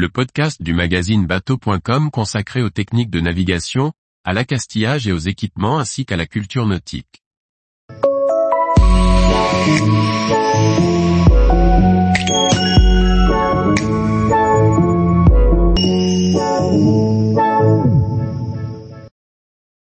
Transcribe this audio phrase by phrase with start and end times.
[0.00, 3.92] le podcast du magazine bateau.com consacré aux techniques de navigation,
[4.24, 7.22] à l'accastillage et aux équipements ainsi qu'à la culture nautique.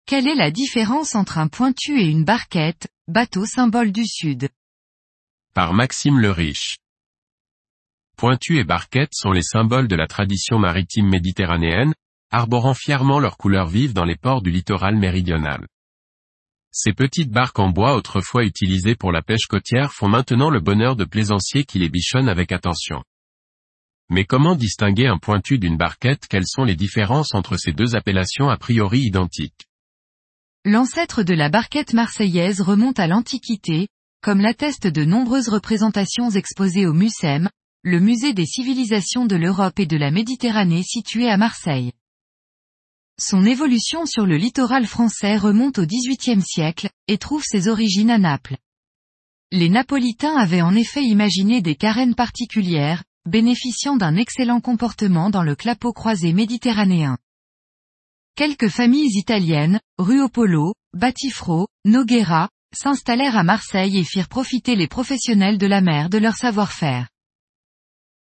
[0.04, 4.48] Quelle est la différence entre un pointu et une barquette, bateau symbole du Sud
[5.54, 6.81] Par Maxime le Riche.
[8.16, 11.94] Pointu et barquette sont les symboles de la tradition maritime méditerranéenne,
[12.30, 15.66] arborant fièrement leurs couleurs vives dans les ports du littoral méridional.
[16.71, 20.96] Ces petites barques en bois autrefois utilisées pour la pêche côtière font maintenant le bonheur
[20.96, 23.04] de plaisanciers qui les bichonnent avec attention.
[24.08, 26.26] Mais comment distinguer un pointu d'une barquette?
[26.29, 29.66] Quelles sont les différences entre ces deux appellations a priori identiques?
[30.64, 33.88] L'ancêtre de la barquette marseillaise remonte à l'Antiquité,
[34.22, 37.50] comme l'attestent de nombreuses représentations exposées au MUSEM,
[37.84, 41.92] le musée des civilisations de l'Europe et de la Méditerranée situé à Marseille.
[43.20, 48.19] Son évolution sur le littoral français remonte au XVIIIe siècle, et trouve ses origines à
[48.19, 48.56] Naples.
[49.50, 55.56] Les Napolitains avaient en effet imaginé des carènes particulières, bénéficiant d'un excellent comportement dans le
[55.56, 57.19] clapot croisé méditerranéen.
[58.36, 65.67] Quelques familles italiennes, Ruopolo, Batifro, Noguera, s'installèrent à Marseille et firent profiter les professionnels de
[65.67, 67.11] la mer de leur savoir-faire.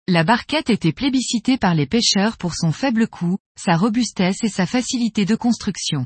[0.10, 4.66] La barquette était plébiscitée par les pêcheurs pour son faible coût, sa robustesse et sa
[4.66, 6.06] facilité de construction.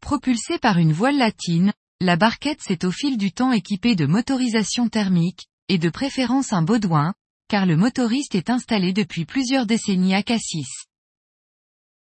[0.00, 4.88] Propulsée par une voile latine, la barquette s'est au fil du temps équipée de motorisation
[4.88, 7.14] thermique, et de préférence un baudouin,
[7.48, 10.86] car le motoriste est installé depuis plusieurs décennies à Cassis.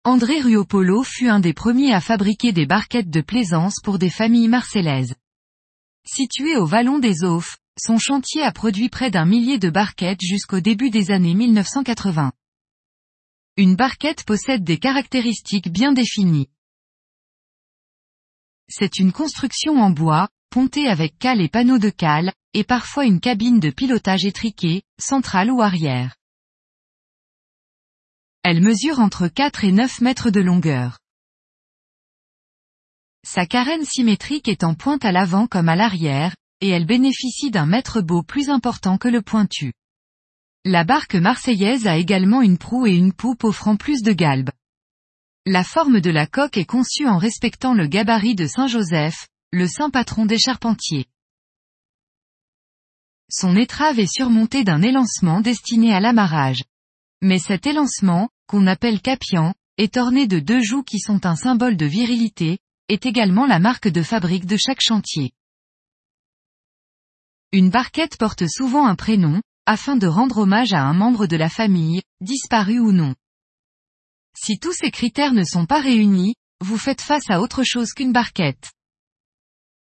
[0.04, 4.48] André Ruopolo fut un des premiers à fabriquer des barquettes de plaisance pour des familles
[4.48, 5.16] marcellaises.
[6.06, 10.60] Situé au Vallon des Aufs, son chantier a produit près d'un millier de barquettes jusqu'au
[10.60, 12.32] début des années 1980.
[13.58, 16.48] Une barquette possède des caractéristiques bien définies.
[18.70, 23.20] C'est une construction en bois, pontée avec cale et panneaux de cale, et parfois une
[23.20, 26.16] cabine de pilotage étriquée, centrale ou arrière.
[28.44, 31.00] Elle mesure entre 4 et 9 mètres de longueur.
[33.24, 37.66] Sa carène symétrique est en pointe à l'avant comme à l'arrière, et elle bénéficie d'un
[37.66, 39.74] mètre beau plus important que le pointu.
[40.64, 44.52] La barque marseillaise a également une proue et une poupe offrant plus de galbe.
[45.48, 49.90] La forme de la coque est conçue en respectant le gabarit de Saint-Joseph, le saint
[49.90, 51.08] patron des charpentiers.
[53.32, 56.64] Son étrave est surmontée d'un élancement destiné à l'amarrage.
[57.24, 61.76] Mais cet élancement, qu'on appelle capian, est orné de deux joues qui sont un symbole
[61.76, 65.32] de virilité, est également la marque de fabrique de chaque chantier.
[67.54, 71.50] Une barquette porte souvent un prénom, afin de rendre hommage à un membre de la
[71.50, 73.14] famille, disparu ou non.
[74.38, 78.14] Si tous ces critères ne sont pas réunis, vous faites face à autre chose qu'une
[78.14, 78.72] barquette.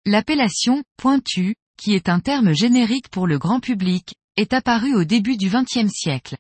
[0.06, 5.36] L'appellation, pointu, qui est un terme générique pour le grand public, est apparue au début
[5.36, 6.38] du XXe siècle.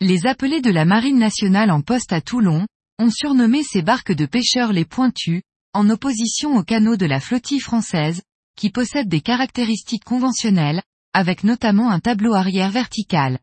[0.00, 2.66] Les appelés de la Marine nationale en poste à Toulon,
[2.98, 7.60] ont surnommé ces barques de pêcheurs les pointus, en opposition aux canaux de la flottille
[7.60, 8.22] française,
[8.56, 10.82] qui possèdent des caractéristiques conventionnelles,
[11.12, 13.38] avec notamment un tableau arrière vertical.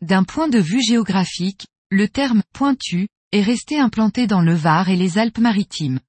[0.00, 4.96] D'un point de vue géographique, le terme pointu est resté implanté dans le Var et
[4.96, 6.00] les Alpes-Maritimes.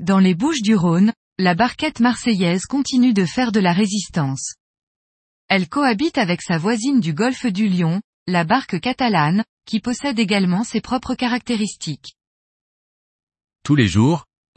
[0.00, 4.54] Dans les Bouches du Rhône, la barquette marseillaise continue de faire de la résistance.
[5.48, 10.62] Elle cohabite avec sa voisine du golfe du Lion, la barque catalane, qui possède également
[10.62, 12.16] ses propres caractéristiques.
[13.64, 14.24] Tous les jours,